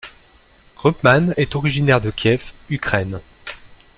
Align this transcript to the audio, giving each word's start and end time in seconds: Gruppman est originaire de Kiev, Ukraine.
Gruppman 0.77 1.31
est 1.37 1.53
originaire 1.55 2.01
de 2.01 2.09
Kiev, 2.09 2.53
Ukraine. 2.71 3.19